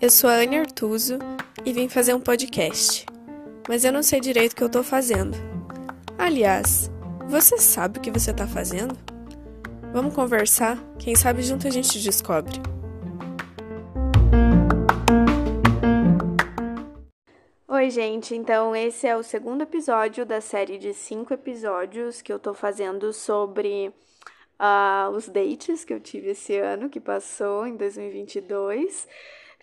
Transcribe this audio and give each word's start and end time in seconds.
Eu 0.00 0.08
sou 0.08 0.30
a 0.30 0.36
Anne 0.36 0.58
Artuso 0.58 1.18
e 1.66 1.70
vim 1.70 1.86
fazer 1.86 2.14
um 2.14 2.20
podcast, 2.20 3.04
mas 3.68 3.84
eu 3.84 3.92
não 3.92 4.02
sei 4.02 4.20
direito 4.20 4.52
o 4.52 4.56
que 4.56 4.64
eu 4.64 4.70
tô 4.70 4.82
fazendo. 4.82 5.36
Aliás, 6.16 6.90
você 7.28 7.58
sabe 7.58 7.98
o 7.98 8.00
que 8.00 8.10
você 8.10 8.32
tá 8.32 8.46
fazendo? 8.46 8.96
Vamos 9.92 10.14
conversar? 10.14 10.78
Quem 10.98 11.14
sabe 11.14 11.42
junto 11.42 11.68
a 11.68 11.70
gente 11.70 12.02
descobre. 12.02 12.54
Oi, 17.68 17.90
gente. 17.90 18.34
Então, 18.34 18.74
esse 18.74 19.06
é 19.06 19.14
o 19.14 19.22
segundo 19.22 19.60
episódio 19.60 20.24
da 20.24 20.40
série 20.40 20.78
de 20.78 20.94
cinco 20.94 21.34
episódios 21.34 22.22
que 22.22 22.32
eu 22.32 22.38
tô 22.38 22.54
fazendo 22.54 23.12
sobre 23.12 23.92
uh, 24.60 25.10
os 25.10 25.28
dates 25.28 25.84
que 25.84 25.92
eu 25.92 26.00
tive 26.00 26.30
esse 26.30 26.56
ano, 26.58 26.88
que 26.88 27.00
passou 27.00 27.66
em 27.66 27.76
2022. 27.76 29.06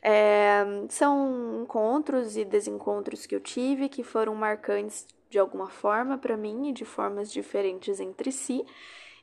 É, 0.05 0.65
são 0.89 1.61
encontros 1.63 2.35
e 2.35 2.43
desencontros 2.43 3.25
que 3.25 3.33
eu 3.33 3.39
tive 3.39 3.87
que 3.87 4.03
foram 4.03 4.35
marcantes 4.35 5.07
de 5.29 5.39
alguma 5.39 5.69
forma 5.69 6.17
para 6.17 6.35
mim 6.35 6.69
e 6.69 6.73
de 6.73 6.83
formas 6.83 7.31
diferentes 7.31 7.99
entre 7.99 8.31
si. 8.31 8.65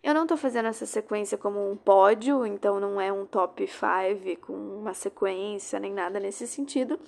Eu 0.02 0.14
não 0.14 0.26
tô 0.26 0.36
fazendo 0.36 0.66
essa 0.66 0.86
sequência 0.86 1.36
como 1.36 1.70
um 1.70 1.76
pódio, 1.76 2.46
então 2.46 2.80
não 2.80 2.98
é 2.98 3.12
um 3.12 3.26
top 3.26 3.66
5 3.66 4.40
com 4.46 4.54
uma 4.54 4.94
sequência 4.94 5.78
nem 5.78 5.92
nada 5.92 6.18
nesse 6.18 6.46
sentido, 6.46 6.98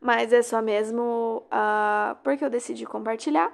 mas 0.00 0.32
é 0.32 0.40
só 0.40 0.62
mesmo 0.62 1.46
uh, 1.48 2.16
porque 2.24 2.42
eu 2.42 2.48
decidi 2.48 2.86
compartilhar 2.86 3.52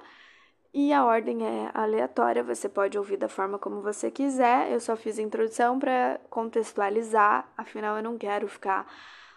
e 0.73 0.93
a 0.93 1.03
ordem 1.03 1.45
é 1.45 1.71
aleatória, 1.73 2.43
você 2.43 2.69
pode 2.69 2.97
ouvir 2.97 3.17
da 3.17 3.27
forma 3.27 3.57
como 3.57 3.81
você 3.81 4.11
quiser. 4.11 4.71
Eu 4.71 4.79
só 4.79 4.95
fiz 4.95 5.17
a 5.17 5.21
introdução 5.21 5.79
para 5.79 6.19
contextualizar, 6.29 7.51
afinal 7.57 7.97
eu 7.97 8.03
não 8.03 8.17
quero 8.17 8.47
ficar 8.47 8.85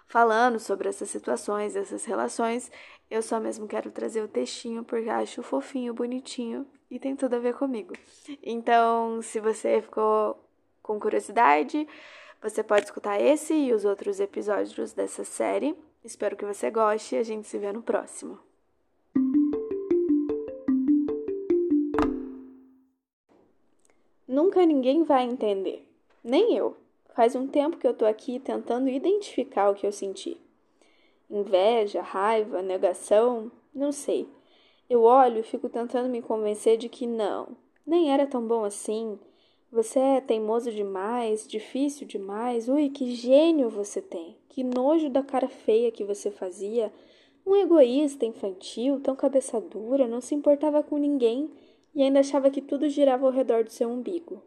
falando 0.07 0.59
sobre 0.59 0.91
essas 0.91 1.09
situações, 1.09 1.75
essas 1.75 2.05
relações. 2.05 2.71
Eu 3.11 3.23
só 3.23 3.41
mesmo 3.41 3.67
quero 3.67 3.91
trazer 3.91 4.23
o 4.23 4.29
textinho 4.29 4.85
porque 4.85 5.09
acho 5.09 5.43
fofinho, 5.43 5.95
bonitinho 5.95 6.67
e 6.91 6.99
tem 6.99 7.17
tudo 7.17 7.37
a 7.37 7.39
ver 7.39 7.55
comigo. 7.55 7.95
Então, 8.43 9.23
se 9.23 9.41
você 9.41 9.81
ficou 9.81 10.39
com 10.83 11.01
curiosidade, 11.01 11.89
você 12.43 12.63
pode 12.63 12.85
escutar 12.85 13.19
esse 13.19 13.55
e 13.55 13.73
os 13.73 13.87
outros 13.87 14.21
episódios 14.21 14.93
dessa 14.93 15.25
série. 15.25 15.75
Espero 16.05 16.37
que 16.37 16.45
você 16.45 16.71
goste 16.71 17.15
e 17.15 17.19
a 17.19 17.23
gente 17.23 17.49
se 17.49 17.59
vê 17.59 17.73
no 17.73 17.83
próximo. 17.83 18.39
Nunca 24.53 24.67
ninguém 24.67 25.03
vai 25.03 25.25
entender, 25.25 25.83
nem 26.23 26.55
eu. 26.55 26.77
Faz 27.15 27.35
um 27.35 27.47
tempo 27.47 27.79
que 27.79 27.87
eu 27.87 27.95
tô 27.95 28.05
aqui 28.05 28.39
tentando 28.39 28.87
identificar 28.91 29.71
o 29.71 29.75
que 29.75 29.87
eu 29.87 29.91
senti. 29.91 30.37
Inveja, 31.31 32.03
raiva, 32.03 32.61
negação, 32.61 33.51
não 33.75 33.91
sei. 33.91 34.29
Eu 34.91 35.05
olho 35.05 35.39
e 35.39 35.43
fico 35.43 35.71
tentando 35.71 36.11
me 36.11 36.21
convencer 36.21 36.77
de 36.77 36.91
que 36.91 37.07
não, 37.07 37.57
nem 37.87 38.13
era 38.13 38.27
tão 38.27 38.47
bom 38.47 38.63
assim. 38.63 39.19
Você 39.71 39.99
é 39.99 40.21
teimoso 40.21 40.71
demais, 40.71 41.49
difícil 41.49 42.07
demais. 42.07 42.69
Ui, 42.69 42.91
que 42.91 43.15
gênio 43.15 43.71
você 43.71 44.03
tem. 44.03 44.37
Que 44.51 44.63
nojo 44.63 45.09
da 45.09 45.23
cara 45.23 45.49
feia 45.49 45.91
que 45.91 46.05
você 46.05 46.31
fazia. 46.31 46.93
Um 47.47 47.57
egoísta 47.57 48.27
infantil, 48.27 49.01
tão 49.01 49.17
cabeça 49.17 49.59
dura, 49.63 50.07
não 50.07 50.21
se 50.21 50.35
importava 50.35 50.83
com 50.83 50.99
ninguém 50.99 51.51
e 51.95 52.03
ainda 52.03 52.21
achava 52.21 52.51
que 52.51 52.61
tudo 52.61 52.89
girava 52.89 53.27
ao 53.27 53.33
redor 53.33 53.65
do 53.65 53.71
seu 53.71 53.89
umbigo. 53.89 54.43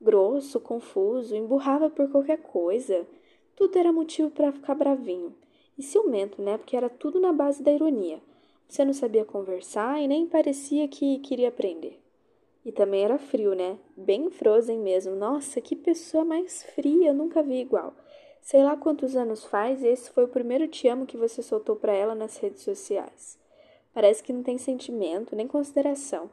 Grosso, 0.00 0.60
confuso, 0.60 1.34
emburrava 1.34 1.88
por 1.88 2.10
qualquer 2.10 2.38
coisa. 2.42 3.06
Tudo 3.54 3.78
era 3.78 3.92
motivo 3.92 4.30
para 4.30 4.52
ficar 4.52 4.74
bravinho. 4.74 5.34
E 5.78 5.82
ciumento, 5.82 6.40
né? 6.40 6.56
Porque 6.56 6.76
era 6.76 6.88
tudo 6.88 7.18
na 7.18 7.32
base 7.32 7.62
da 7.62 7.72
ironia. 7.72 8.20
Você 8.68 8.84
não 8.84 8.92
sabia 8.92 9.24
conversar 9.24 10.02
e 10.02 10.08
nem 10.08 10.26
parecia 10.26 10.88
que 10.88 11.18
queria 11.18 11.48
aprender. 11.48 12.00
E 12.64 12.72
também 12.72 13.04
era 13.04 13.18
frio, 13.18 13.54
né? 13.54 13.78
Bem 13.96 14.28
frozen 14.30 14.78
mesmo. 14.78 15.14
Nossa, 15.14 15.60
que 15.60 15.76
pessoa 15.76 16.24
mais 16.24 16.62
fria, 16.62 17.08
eu 17.08 17.14
nunca 17.14 17.42
vi 17.42 17.60
igual. 17.60 17.94
Sei 18.40 18.62
lá 18.62 18.76
quantos 18.76 19.16
anos 19.16 19.44
faz 19.44 19.82
esse 19.82 20.10
foi 20.10 20.24
o 20.24 20.28
primeiro 20.28 20.68
te 20.68 20.88
amo 20.88 21.06
que 21.06 21.16
você 21.16 21.42
soltou 21.42 21.76
para 21.76 21.92
ela 21.92 22.14
nas 22.14 22.36
redes 22.36 22.62
sociais. 22.62 23.38
Parece 23.92 24.22
que 24.22 24.32
não 24.32 24.42
tem 24.42 24.58
sentimento, 24.58 25.34
nem 25.34 25.46
consideração. 25.46 26.30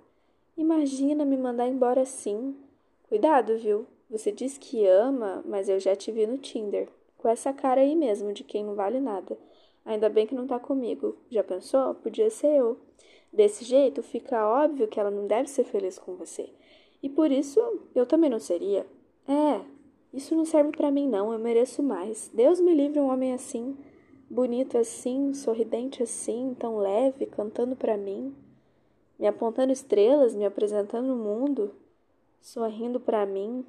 Imagina 0.56 1.26
me 1.26 1.36
mandar 1.36 1.68
embora 1.68 2.02
assim. 2.02 2.56
Cuidado, 3.10 3.58
viu? 3.58 3.88
Você 4.08 4.32
diz 4.32 4.56
que 4.56 4.86
ama, 4.86 5.44
mas 5.48 5.68
eu 5.68 5.80
já 5.80 5.96
te 5.96 6.12
vi 6.12 6.28
no 6.28 6.38
Tinder. 6.38 6.88
Com 7.18 7.28
essa 7.28 7.52
cara 7.52 7.82
aí 7.82 7.96
mesmo, 7.96 8.32
de 8.32 8.44
quem 8.44 8.64
não 8.64 8.76
vale 8.76 9.00
nada. 9.00 9.36
Ainda 9.84 10.10
bem 10.10 10.28
que 10.28 10.36
não 10.36 10.46
tá 10.46 10.60
comigo. 10.60 11.18
Já 11.32 11.44
pensou? 11.44 11.96
Podia 11.96 12.30
ser 12.30 12.56
eu. 12.56 12.78
Desse 13.32 13.66
jeito, 13.66 14.04
fica 14.04 14.48
óbvio 14.48 14.88
que 14.88 15.00
ela 15.00 15.10
não 15.10 15.26
deve 15.26 15.50
ser 15.50 15.64
feliz 15.64 15.98
com 15.98 16.16
você. 16.16 16.48
E 17.02 17.10
por 17.10 17.32
isso, 17.32 17.60
eu 17.96 18.06
também 18.06 18.30
não 18.30 18.40
seria. 18.40 18.86
É, 19.28 19.60
isso 20.14 20.36
não 20.36 20.46
serve 20.46 20.72
para 20.72 20.92
mim 20.92 21.08
não, 21.10 21.34
eu 21.34 21.40
mereço 21.40 21.82
mais. 21.82 22.30
Deus 22.32 22.60
me 22.60 22.76
livre 22.76 23.00
um 23.00 23.12
homem 23.12 23.34
assim, 23.34 23.76
bonito 24.30 24.78
assim, 24.78 25.34
sorridente 25.34 26.04
assim, 26.04 26.56
tão 26.60 26.78
leve, 26.78 27.26
cantando 27.26 27.76
para 27.76 27.98
mim 27.98 28.36
me 29.24 29.30
apontando 29.30 29.72
estrelas, 29.72 30.36
me 30.36 30.46
apresentando 30.46 31.14
o 31.14 31.16
mundo, 31.16 31.74
sorrindo 32.42 33.00
para 33.00 33.26
mim, 33.26 33.66